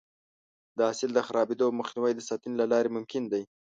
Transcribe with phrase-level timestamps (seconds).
[0.77, 3.43] د حاصل د خرابېدو مخنیوی د ساتنې له لارې ممکن دی.